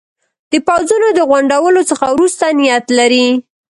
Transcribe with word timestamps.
د 0.51 0.53
پوځونو 0.67 1.07
د 1.13 1.19
غونډولو 1.29 1.81
څخه 1.89 2.05
وروسته 2.15 2.45
نیت 2.59 2.85
لري. 2.99 3.27